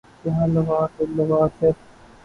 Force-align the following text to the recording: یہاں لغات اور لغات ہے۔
یہاں 0.25 0.47
لغات 0.47 0.91
اور 0.99 1.07
لغات 1.17 1.63
ہے۔ 1.63 1.71